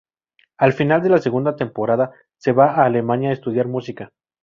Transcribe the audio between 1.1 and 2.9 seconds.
segunda temporada se va a